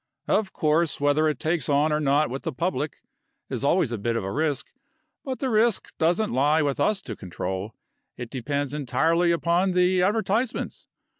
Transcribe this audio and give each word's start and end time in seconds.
Of 0.27 0.51
course, 0.51 0.99
whether 0.99 1.27
it 1.27 1.39
takes 1.39 1.69
on 1.69 1.93
or 1.93 1.99
not 1.99 2.31
with 2.31 2.41
the 2.41 2.51
public 2.51 3.03
is 3.51 3.63
always 3.63 3.91
a 3.91 3.99
bit 3.99 4.15
of 4.15 4.23
a 4.23 4.31
risk, 4.31 4.71
but 5.23 5.37
the 5.37 5.49
risk 5.51 5.95
doesn't 5.99 6.33
lie 6.33 6.63
with 6.63 6.79
us 6.79 7.03
to 7.03 7.15
control. 7.15 7.75
It 8.17 8.31
depends 8.31 8.73
entirely 8.73 9.31
upon 9.31 9.73
the 9.73 10.01
advertisements. 10.01 10.87